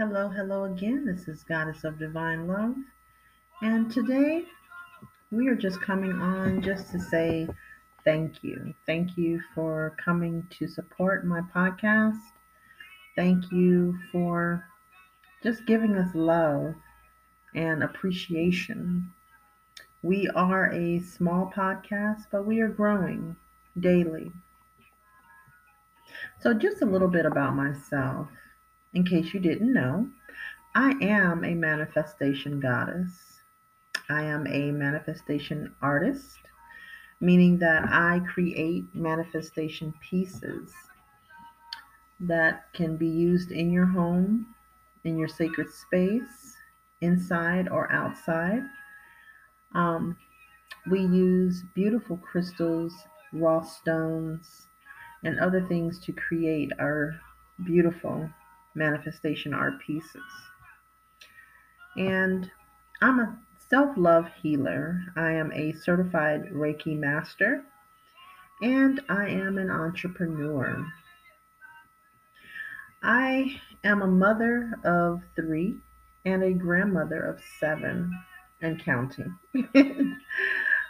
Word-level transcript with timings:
Hello, 0.00 0.30
hello 0.30 0.64
again. 0.64 1.04
This 1.04 1.28
is 1.28 1.42
Goddess 1.42 1.84
of 1.84 1.98
Divine 1.98 2.46
Love. 2.46 2.74
And 3.60 3.92
today 3.92 4.46
we 5.30 5.46
are 5.48 5.54
just 5.54 5.82
coming 5.82 6.12
on 6.12 6.62
just 6.62 6.90
to 6.92 6.98
say 6.98 7.46
thank 8.02 8.42
you. 8.42 8.72
Thank 8.86 9.18
you 9.18 9.42
for 9.54 9.94
coming 10.02 10.46
to 10.52 10.66
support 10.66 11.26
my 11.26 11.42
podcast. 11.54 12.16
Thank 13.14 13.52
you 13.52 13.98
for 14.10 14.64
just 15.42 15.66
giving 15.66 15.94
us 15.96 16.14
love 16.14 16.76
and 17.54 17.82
appreciation. 17.82 19.12
We 20.02 20.30
are 20.30 20.72
a 20.72 21.00
small 21.00 21.52
podcast, 21.54 22.22
but 22.32 22.46
we 22.46 22.60
are 22.60 22.70
growing 22.70 23.36
daily. 23.78 24.32
So, 26.40 26.54
just 26.54 26.80
a 26.80 26.86
little 26.86 27.08
bit 27.08 27.26
about 27.26 27.54
myself. 27.54 28.28
In 28.92 29.04
case 29.04 29.32
you 29.32 29.40
didn't 29.40 29.72
know, 29.72 30.08
I 30.74 30.94
am 31.00 31.44
a 31.44 31.54
manifestation 31.54 32.58
goddess. 32.58 33.40
I 34.08 34.22
am 34.22 34.46
a 34.48 34.72
manifestation 34.72 35.74
artist, 35.80 36.38
meaning 37.20 37.58
that 37.58 37.84
I 37.84 38.20
create 38.32 38.92
manifestation 38.92 39.94
pieces 40.00 40.72
that 42.18 42.72
can 42.72 42.96
be 42.96 43.06
used 43.06 43.52
in 43.52 43.70
your 43.70 43.86
home, 43.86 44.54
in 45.04 45.16
your 45.16 45.28
sacred 45.28 45.70
space, 45.70 46.56
inside 47.00 47.68
or 47.68 47.90
outside. 47.92 48.62
Um, 49.74 50.16
we 50.90 51.00
use 51.00 51.62
beautiful 51.74 52.16
crystals, 52.16 52.92
raw 53.32 53.62
stones, 53.62 54.66
and 55.22 55.38
other 55.38 55.64
things 55.66 56.00
to 56.00 56.12
create 56.12 56.72
our 56.80 57.20
beautiful 57.64 58.28
manifestation 58.80 59.52
art 59.52 59.74
pieces. 59.86 60.22
And 61.96 62.50
I'm 63.02 63.20
a 63.20 63.38
self 63.68 63.96
love 63.96 64.26
healer. 64.42 65.04
I 65.16 65.32
am 65.32 65.52
a 65.52 65.72
certified 65.72 66.46
Reiki 66.52 66.98
master, 66.98 67.62
and 68.62 69.00
I 69.08 69.28
am 69.28 69.58
an 69.58 69.70
entrepreneur. 69.70 70.84
I 73.02 73.60
am 73.84 74.02
a 74.02 74.06
mother 74.06 74.74
of 74.84 75.22
three 75.36 75.76
and 76.24 76.42
a 76.42 76.52
grandmother 76.52 77.20
of 77.20 77.40
seven 77.58 78.12
and 78.60 78.82
counting. 78.82 79.36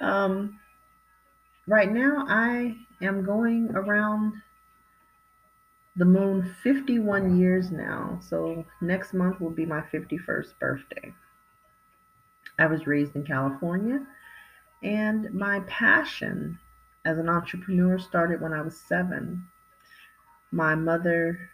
um, 0.00 0.58
right 1.66 1.90
now, 1.90 2.24
I 2.28 2.76
am 3.02 3.24
going 3.24 3.70
around 3.74 4.34
the 5.96 6.04
moon 6.04 6.54
51 6.62 7.38
years 7.38 7.70
now. 7.70 8.18
So 8.20 8.64
next 8.80 9.14
month 9.14 9.40
will 9.40 9.50
be 9.50 9.66
my 9.66 9.80
51st 9.80 10.58
birthday. 10.58 11.14
I 12.58 12.66
was 12.66 12.86
raised 12.86 13.16
in 13.16 13.24
California, 13.24 14.06
and 14.82 15.32
my 15.32 15.60
passion 15.60 16.58
as 17.04 17.18
an 17.18 17.28
entrepreneur 17.28 17.98
started 17.98 18.40
when 18.40 18.52
I 18.52 18.62
was 18.62 18.80
seven. 18.80 19.46
My 20.50 20.74
mother, 20.74 21.50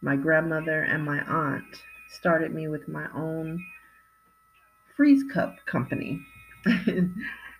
my 0.00 0.16
grandmother, 0.16 0.82
and 0.82 1.04
my 1.04 1.20
aunt 1.20 1.82
started 2.08 2.54
me 2.54 2.68
with 2.68 2.88
my 2.88 3.06
own 3.14 3.64
freeze 4.96 5.24
cup 5.32 5.56
company. 5.66 6.26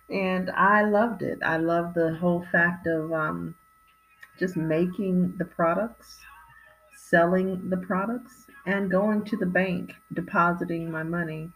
and 0.09 0.49
I 0.51 0.83
loved 0.83 1.21
it. 1.21 1.39
I 1.43 1.57
loved 1.57 1.95
the 1.95 2.15
whole 2.15 2.45
fact 2.51 2.87
of 2.87 3.11
um, 3.13 3.55
just 4.37 4.55
making 4.55 5.35
the 5.37 5.45
products, 5.45 6.19
selling 6.95 7.69
the 7.69 7.77
products, 7.77 8.47
and 8.65 8.91
going 8.91 9.23
to 9.25 9.37
the 9.37 9.45
bank, 9.45 9.93
depositing 10.13 10.91
my 10.91 11.03
money. 11.03 11.49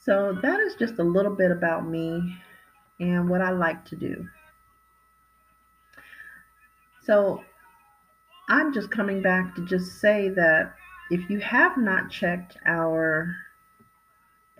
So 0.00 0.38
that 0.42 0.60
is 0.60 0.74
just 0.74 0.98
a 0.98 1.04
little 1.04 1.34
bit 1.34 1.50
about 1.50 1.88
me 1.88 2.36
and 3.00 3.28
what 3.28 3.40
I 3.40 3.50
like 3.50 3.84
to 3.86 3.96
do. 3.96 4.26
So 7.02 7.42
I'm 8.48 8.72
just 8.72 8.90
coming 8.90 9.22
back 9.22 9.54
to 9.54 9.64
just 9.64 10.00
say 10.00 10.28
that 10.30 10.74
if 11.10 11.30
you 11.30 11.38
have 11.40 11.76
not 11.76 12.10
checked 12.10 12.56
our 12.66 13.34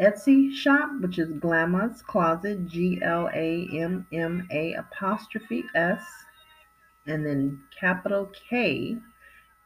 Etsy 0.00 0.52
shop, 0.52 0.90
which 1.00 1.20
is 1.20 1.32
Glamma's 1.34 2.02
Kloset, 2.02 2.66
G 2.66 2.98
L 3.00 3.30
A 3.32 3.68
M 3.72 4.04
M 4.12 4.44
A 4.50 4.72
apostrophe 4.72 5.64
S, 5.76 6.02
and 7.06 7.24
then 7.24 7.62
capital 7.78 8.32
K 8.50 8.96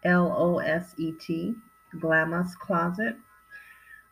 L 0.04 0.34
O 0.36 0.58
S 0.58 0.94
E 0.98 1.12
T, 1.12 1.54
Glamma's 1.98 2.54
Kloset, 2.56 3.16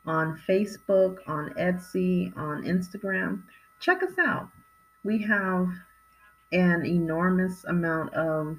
on 0.07 0.41
Facebook, 0.49 1.19
on 1.27 1.51
Etsy, 1.59 2.35
on 2.35 2.63
Instagram. 2.63 3.43
Check 3.79 4.03
us 4.03 4.19
out. 4.19 4.49
We 5.05 5.21
have 5.25 5.69
an 6.51 6.87
enormous 6.87 7.63
amount 7.65 8.15
of 8.15 8.57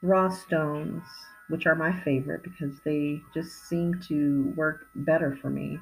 raw 0.00 0.30
stones, 0.30 1.02
which 1.50 1.66
are 1.66 1.74
my 1.74 1.92
favorite 2.00 2.42
because 2.42 2.80
they 2.86 3.22
just 3.34 3.68
seem 3.68 4.00
to 4.08 4.50
work 4.56 4.86
better 4.94 5.36
for 5.42 5.50
me 5.50 5.78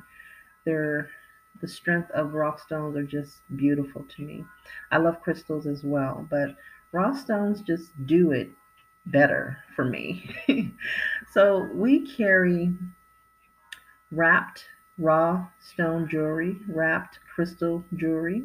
they're 0.66 1.08
the 1.62 1.68
strength 1.68 2.10
of 2.10 2.34
rock 2.34 2.60
stones 2.60 2.96
are 2.96 3.02
just 3.02 3.40
beautiful 3.56 4.06
to 4.16 4.22
me. 4.22 4.44
I 4.92 4.98
love 4.98 5.22
crystals 5.22 5.66
as 5.66 5.82
well, 5.82 6.26
but 6.30 6.54
raw 6.92 7.14
stones 7.14 7.62
just 7.62 7.92
do 8.06 8.32
it 8.32 8.50
better 9.06 9.56
for 9.74 9.84
me. 9.84 10.36
so 11.32 11.68
we 11.72 12.06
carry 12.14 12.74
wrapped 14.10 14.66
raw 14.98 15.46
stone 15.60 16.08
jewelry, 16.08 16.58
wrapped 16.68 17.20
crystal 17.34 17.84
jewelry, 17.94 18.44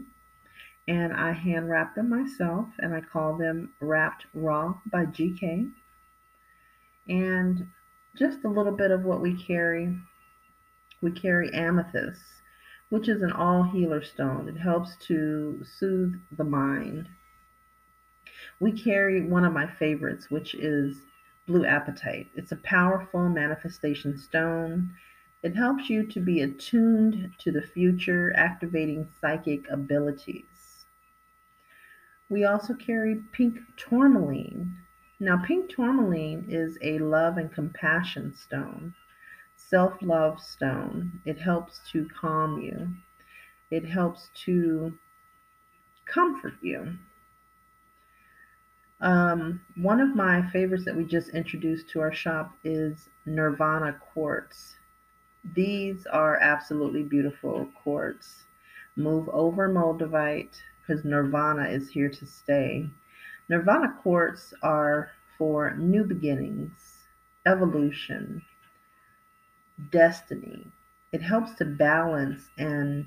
and 0.87 1.13
I 1.13 1.31
hand 1.31 1.69
wrap 1.69 1.95
them 1.95 2.09
myself 2.09 2.67
and 2.79 2.93
I 2.93 3.01
call 3.01 3.37
them 3.37 3.71
Wrapped 3.79 4.25
Raw 4.33 4.79
by 4.85 5.05
GK. 5.05 5.71
And 7.07 7.67
just 8.17 8.43
a 8.43 8.49
little 8.49 8.71
bit 8.75 8.91
of 8.91 9.03
what 9.03 9.21
we 9.21 9.41
carry 9.41 9.97
we 11.01 11.11
carry 11.11 11.51
amethyst, 11.53 12.21
which 12.89 13.09
is 13.09 13.21
an 13.21 13.31
all 13.31 13.63
healer 13.63 14.03
stone. 14.03 14.47
It 14.47 14.57
helps 14.57 14.95
to 15.07 15.63
soothe 15.63 16.15
the 16.31 16.43
mind. 16.43 17.09
We 18.59 18.71
carry 18.71 19.21
one 19.21 19.43
of 19.43 19.53
my 19.53 19.65
favorites, 19.65 20.29
which 20.29 20.53
is 20.53 21.01
blue 21.47 21.63
apatite. 21.63 22.27
It's 22.35 22.51
a 22.51 22.57
powerful 22.57 23.27
manifestation 23.29 24.17
stone. 24.17 24.93
It 25.41 25.55
helps 25.55 25.89
you 25.89 26.05
to 26.05 26.19
be 26.19 26.41
attuned 26.41 27.33
to 27.39 27.51
the 27.51 27.63
future, 27.63 28.31
activating 28.35 29.07
psychic 29.19 29.67
abilities. 29.69 30.85
We 32.29 32.45
also 32.45 32.75
carry 32.75 33.23
pink 33.31 33.59
tourmaline. 33.75 34.77
Now, 35.19 35.43
pink 35.43 35.69
tourmaline 35.69 36.45
is 36.47 36.77
a 36.81 36.99
love 36.99 37.37
and 37.37 37.51
compassion 37.51 38.33
stone 38.33 38.93
self 39.71 39.93
love 40.01 40.41
stone. 40.41 41.21
It 41.23 41.39
helps 41.39 41.79
to 41.93 42.05
calm 42.09 42.59
you, 42.61 42.89
it 43.71 43.85
helps 43.85 44.29
to 44.43 44.97
comfort 46.05 46.55
you. 46.61 46.97
Um, 48.99 49.61
one 49.77 50.01
of 50.01 50.13
my 50.13 50.47
favorites 50.51 50.83
that 50.85 50.95
we 50.95 51.05
just 51.05 51.29
introduced 51.29 51.89
to 51.89 52.01
our 52.01 52.11
shop 52.11 52.51
is 52.65 53.07
Nirvana 53.25 53.93
quartz. 54.13 54.75
These 55.55 56.05
are 56.05 56.35
absolutely 56.35 57.03
beautiful 57.03 57.69
quartz. 57.81 58.43
Move 58.97 59.29
over 59.29 59.69
Moldavite 59.69 60.61
because 60.81 61.05
Nirvana 61.05 61.69
is 61.69 61.89
here 61.89 62.09
to 62.09 62.25
stay. 62.25 62.89
Nirvana 63.47 63.97
quartz 64.03 64.53
are 64.61 65.11
for 65.37 65.75
new 65.77 66.03
beginnings, 66.03 67.05
evolution, 67.47 68.43
destiny. 69.89 70.67
It 71.11 71.21
helps 71.21 71.55
to 71.55 71.65
balance 71.65 72.49
and 72.57 73.05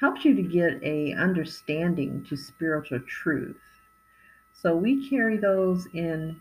helps 0.00 0.24
you 0.24 0.34
to 0.34 0.42
get 0.42 0.82
a 0.82 1.12
understanding 1.14 2.24
to 2.28 2.36
spiritual 2.36 3.00
truth. 3.00 3.60
So 4.52 4.76
we 4.76 5.08
carry 5.08 5.36
those 5.36 5.86
in 5.92 6.40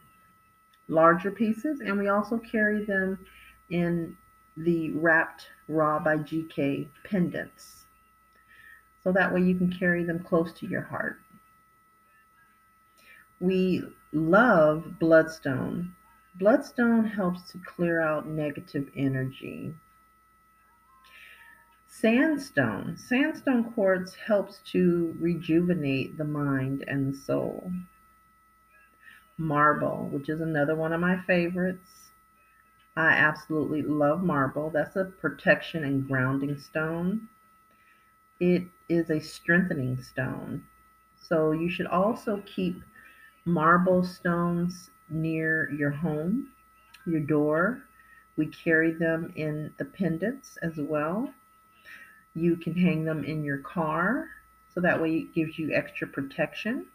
larger 0.88 1.32
pieces 1.32 1.82
and 1.82 1.98
we 1.98 2.08
also 2.08 2.38
carry 2.38 2.86
them 2.86 3.20
in 3.70 4.18
the 4.56 4.92
wrapped 4.92 5.48
raw 5.68 6.00
by 6.00 6.18
GK 6.18 6.88
pendants. 7.04 7.86
So 9.04 9.12
that 9.12 9.34
way 9.34 9.42
you 9.42 9.56
can 9.56 9.72
carry 9.72 10.04
them 10.04 10.24
close 10.24 10.52
to 10.54 10.68
your 10.68 10.82
heart. 10.82 11.20
We 13.40 13.84
love 14.12 15.00
bloodstone 15.00 15.96
Bloodstone 16.40 17.06
helps 17.06 17.52
to 17.52 17.58
clear 17.58 18.00
out 18.00 18.28
negative 18.28 18.92
energy. 18.96 19.74
Sandstone. 21.88 22.96
Sandstone 22.96 23.74
quartz 23.74 24.14
helps 24.14 24.60
to 24.72 25.16
rejuvenate 25.20 26.16
the 26.16 26.24
mind 26.24 26.84
and 26.88 27.12
the 27.12 27.18
soul. 27.18 27.72
Marble, 29.36 30.10
which 30.10 30.30
is 30.30 30.40
another 30.40 30.76
one 30.76 30.94
of 30.94 31.02
my 31.02 31.20
favorites. 31.24 32.12
I 32.96 33.10
absolutely 33.14 33.82
love 33.82 34.24
marble. 34.24 34.70
That's 34.70 34.96
a 34.96 35.06
protection 35.06 35.84
and 35.84 36.08
grounding 36.08 36.60
stone. 36.60 37.30
It 38.40 38.68
is 38.90 39.10
a 39.10 39.20
strengthening 39.20 40.04
stone. 40.04 40.68
So 41.20 41.52
you 41.52 41.70
should 41.70 41.88
also 41.88 42.44
keep 42.46 42.84
marble 43.44 44.04
stones 44.04 44.92
near 45.10 45.72
your 45.72 45.92
home, 45.92 46.50
your 47.06 47.22
door. 47.22 47.84
We 48.36 48.48
carry 48.48 48.92
them 48.92 49.34
in 49.36 49.74
the 49.78 49.86
pendants 49.86 50.58
as 50.62 50.78
well. 50.78 51.34
You 52.36 52.56
can 52.56 52.76
hang 52.76 53.04
them 53.04 53.24
in 53.24 53.44
your 53.44 53.60
car 53.60 54.28
so 54.74 54.82
that 54.82 55.02
way 55.02 55.18
it 55.18 55.34
gives 55.34 55.58
you 55.58 55.74
extra 55.74 56.08
protection. 56.08 56.86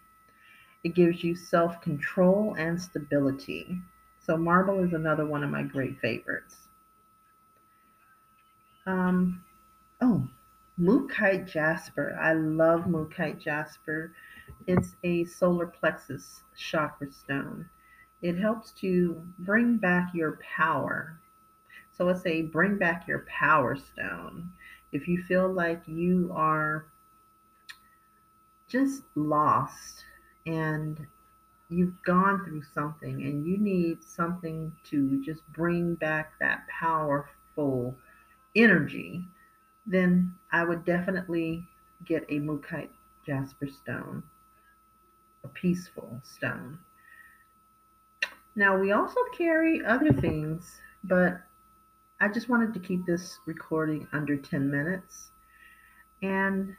It 0.84 0.94
gives 0.94 1.24
you 1.24 1.34
self 1.34 1.80
control 1.80 2.54
and 2.58 2.80
stability. 2.80 3.80
So, 4.20 4.36
marble 4.36 4.78
is 4.84 4.92
another 4.92 5.26
one 5.26 5.42
of 5.42 5.50
my 5.50 5.64
great 5.64 5.98
favorites. 6.00 6.68
Um, 8.86 9.42
oh, 10.00 10.28
Mookaite 10.78 11.48
Jasper. 11.48 12.16
I 12.20 12.34
love 12.34 12.82
Mookaite 12.82 13.40
Jasper. 13.40 14.12
It's 14.66 14.96
a 15.02 15.24
solar 15.24 15.66
plexus 15.66 16.42
chakra 16.56 17.10
stone. 17.12 17.68
It 18.22 18.38
helps 18.38 18.70
to 18.80 19.20
bring 19.40 19.76
back 19.76 20.14
your 20.14 20.38
power. 20.56 21.18
So 21.90 22.08
it's 22.08 22.22
say 22.22 22.42
bring 22.42 22.78
back 22.78 23.06
your 23.08 23.26
power 23.28 23.76
stone. 23.76 24.52
If 24.92 25.08
you 25.08 25.22
feel 25.22 25.52
like 25.52 25.82
you 25.86 26.30
are 26.34 26.86
just 28.68 29.02
lost 29.16 30.04
and 30.46 31.06
you've 31.68 32.00
gone 32.02 32.44
through 32.44 32.62
something 32.74 33.22
and 33.22 33.44
you 33.46 33.58
need 33.58 34.04
something 34.04 34.72
to 34.84 35.22
just 35.24 35.40
bring 35.52 35.94
back 35.96 36.32
that 36.38 36.66
powerful 36.68 37.96
energy, 38.54 39.26
then 39.86 40.34
I 40.52 40.64
would 40.64 40.84
definitely 40.84 41.66
get 42.04 42.24
a 42.28 42.38
Mookaite 42.40 42.90
jasper 43.26 43.66
stone, 43.66 44.22
a 45.44 45.48
peaceful 45.48 46.20
stone. 46.22 46.78
Now, 48.54 48.76
we 48.78 48.92
also 48.92 49.20
carry 49.36 49.84
other 49.84 50.12
things, 50.12 50.80
but 51.04 51.40
I 52.20 52.28
just 52.28 52.48
wanted 52.48 52.74
to 52.74 52.80
keep 52.80 53.06
this 53.06 53.38
recording 53.46 54.06
under 54.12 54.36
10 54.36 54.70
minutes. 54.70 55.30
And 56.22 56.76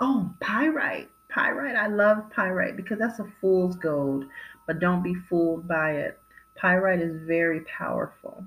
oh, 0.00 0.34
pyrite. 0.40 1.10
Pyrite, 1.28 1.76
I 1.76 1.86
love 1.86 2.30
pyrite 2.30 2.76
because 2.76 2.98
that's 2.98 3.18
a 3.18 3.32
fool's 3.40 3.76
gold, 3.76 4.26
but 4.66 4.80
don't 4.80 5.02
be 5.02 5.14
fooled 5.14 5.66
by 5.66 5.92
it. 5.92 6.20
Pyrite 6.56 7.00
is 7.00 7.26
very 7.26 7.60
powerful. 7.60 8.44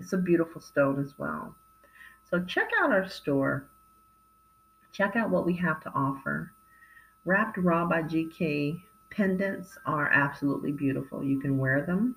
It's 0.00 0.12
a 0.12 0.18
beautiful 0.18 0.60
stone 0.60 1.00
as 1.00 1.14
well. 1.18 1.54
So 2.30 2.42
check 2.44 2.70
out 2.82 2.92
our 2.92 3.08
store. 3.08 3.68
Check 4.92 5.14
out 5.14 5.30
what 5.30 5.46
we 5.46 5.54
have 5.56 5.80
to 5.82 5.92
offer. 5.94 6.52
Wrapped 7.24 7.58
Raw 7.58 7.86
by 7.86 8.02
GK 8.02 8.82
pendants 9.16 9.78
are 9.86 10.10
absolutely 10.12 10.72
beautiful. 10.72 11.24
You 11.24 11.40
can 11.40 11.56
wear 11.56 11.82
them, 11.86 12.14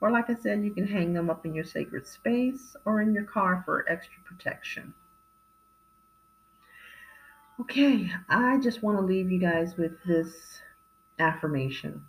or 0.00 0.10
like 0.10 0.30
I 0.30 0.34
said, 0.34 0.64
you 0.64 0.70
can 0.70 0.86
hang 0.86 1.12
them 1.12 1.28
up 1.28 1.44
in 1.44 1.54
your 1.54 1.64
sacred 1.64 2.06
space 2.06 2.74
or 2.86 3.02
in 3.02 3.12
your 3.12 3.24
car 3.24 3.62
for 3.66 3.84
extra 3.88 4.22
protection. 4.24 4.94
Okay, 7.60 8.10
I 8.30 8.58
just 8.58 8.82
want 8.82 8.96
to 8.98 9.04
leave 9.04 9.30
you 9.30 9.38
guys 9.38 9.76
with 9.76 9.92
this 10.06 10.62
affirmation. 11.18 12.02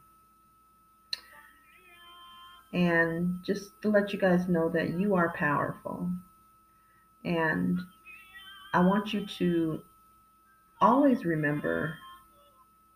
And 2.72 3.44
just 3.44 3.82
to 3.82 3.90
let 3.90 4.14
you 4.14 4.20
guys 4.20 4.48
know 4.48 4.70
that 4.70 4.92
you 4.92 5.14
are 5.16 5.34
powerful. 5.36 6.10
And 7.26 7.82
I 8.74 8.80
want 8.80 9.14
you 9.14 9.26
to 9.26 9.82
always 10.80 11.26
remember 11.26 11.96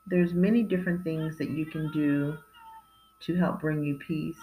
there's 0.07 0.33
many 0.33 0.63
different 0.63 1.03
things 1.03 1.37
that 1.37 1.49
you 1.49 1.65
can 1.65 1.91
do 1.91 2.37
to 3.21 3.35
help 3.35 3.61
bring 3.61 3.83
you 3.83 3.95
peace 3.95 4.37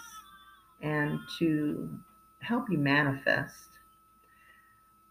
and 0.80 1.18
to 1.38 1.88
help 2.40 2.70
you 2.70 2.78
manifest 2.78 3.68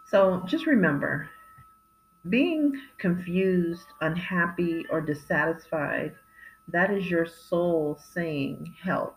So 0.08 0.42
just 0.46 0.64
remember 0.64 1.28
being 2.26 2.72
confused, 2.96 3.88
unhappy, 4.00 4.86
or 4.88 5.02
dissatisfied, 5.02 6.14
that 6.68 6.90
is 6.90 7.10
your 7.10 7.26
soul 7.26 7.98
saying, 8.12 8.74
Help. 8.80 9.16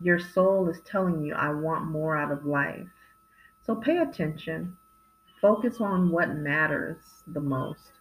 Your 0.00 0.18
soul 0.18 0.68
is 0.68 0.80
telling 0.82 1.22
you, 1.22 1.34
I 1.34 1.50
want 1.50 1.86
more 1.86 2.16
out 2.16 2.30
of 2.30 2.46
life. 2.46 2.88
So 3.62 3.74
pay 3.74 3.98
attention, 3.98 4.76
focus 5.40 5.80
on 5.80 6.10
what 6.10 6.36
matters 6.36 7.24
the 7.26 7.40
most, 7.40 7.92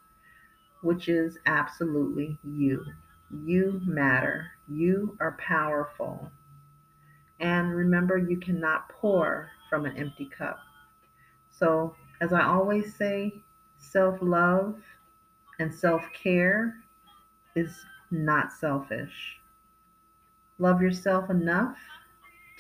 which 0.81 1.09
is 1.09 1.39
absolutely 1.45 2.37
you. 2.43 2.85
You 3.31 3.81
matter, 3.85 4.51
you 4.67 5.17
are 5.19 5.35
powerful. 5.39 6.31
And 7.39 7.75
remember, 7.75 8.17
you 8.17 8.37
cannot 8.37 8.89
pour 8.89 9.49
from 9.69 9.85
an 9.85 9.97
empty 9.97 10.25
cup. 10.25 10.59
So, 11.49 11.95
as 12.21 12.33
I 12.33 12.43
always 12.43 12.95
say, 12.95 13.43
self 13.77 14.19
love 14.21 14.77
and 15.59 15.73
self 15.73 16.03
care 16.13 16.75
is 17.57 17.73
not 18.11 18.51
selfish. 18.51 19.39
Love 20.59 20.81
yourself 20.81 21.29
enough 21.29 21.77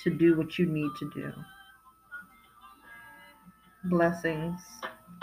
to 0.03 0.09
do 0.09 0.35
what 0.37 0.57
you 0.57 0.65
need 0.65 0.91
to 0.99 1.09
do 1.13 1.31
blessings, 3.89 4.59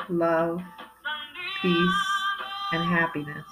love, 0.08 0.60
peace, 1.60 2.06
and 2.72 2.84
happiness. 2.84 3.44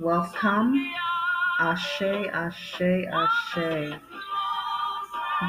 Welcome. 0.00 0.92
Ashe, 1.60 2.02
Ashe, 2.02 3.06
Ashe. 3.12 4.00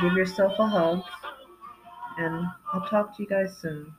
Give 0.02 0.14
yourself 0.14 0.54
a 0.60 0.68
hug, 0.68 1.02
and 2.18 2.48
I'll 2.74 2.88
talk 2.88 3.16
to 3.18 3.24
you 3.24 3.30
guys 3.30 3.58
soon. 3.58 3.94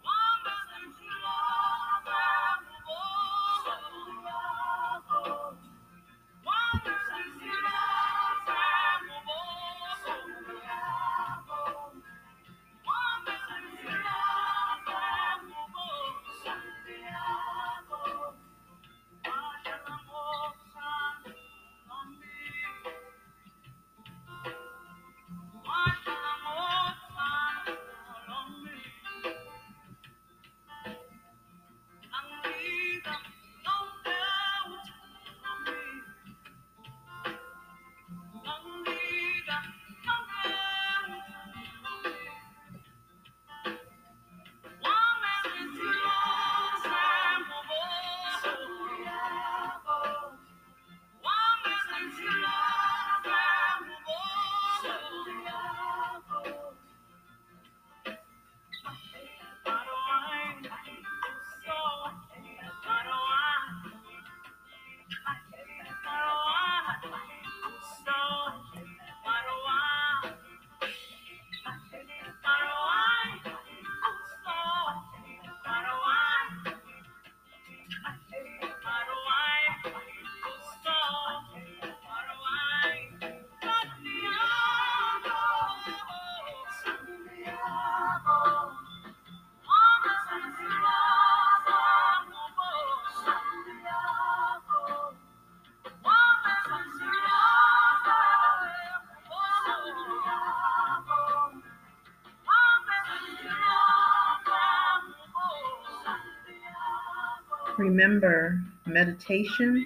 Remember, 107.90 108.61
meditation 108.87 109.85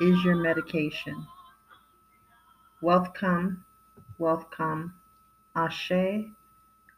is 0.00 0.24
your 0.24 0.34
medication. 0.34 1.28
Wealth 2.82 3.14
come, 3.14 3.64
wealth 4.18 4.50
come. 4.50 4.94
Ashe, 5.54 6.32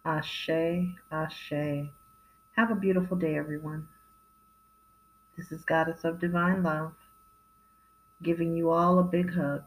ashe, 0.07 0.97
ashe. 1.13 1.91
Have 2.57 2.71
a 2.71 2.75
beautiful 2.75 3.19
day, 3.19 3.37
everyone. 3.37 3.89
This 5.37 5.53
is 5.53 5.67
Goddess 5.67 6.03
of 6.03 6.19
Divine 6.19 6.63
Love, 6.63 6.95
giving 8.23 8.57
you 8.57 8.71
all 8.71 8.99
a 8.99 9.05
big 9.05 9.35
hug. 9.35 9.65